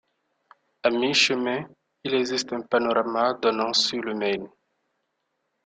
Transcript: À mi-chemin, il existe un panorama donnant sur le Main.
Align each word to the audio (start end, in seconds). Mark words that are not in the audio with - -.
À 0.81 0.89
mi-chemin, 0.89 1.63
il 2.03 2.15
existe 2.15 2.53
un 2.53 2.61
panorama 2.61 3.35
donnant 3.39 3.71
sur 3.71 4.01
le 4.01 4.15
Main. 4.15 4.49